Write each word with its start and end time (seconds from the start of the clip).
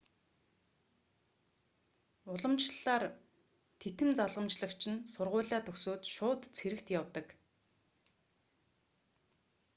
уламжлалаар 2.31 3.03
титэм 3.79 4.09
залгамжлагч 4.19 4.81
нь 4.91 5.03
сургуулиа 5.13 5.59
төгсөөд 5.63 6.03
шууд 6.15 6.41
цэрэгт 6.55 6.87
явдаг 6.99 7.27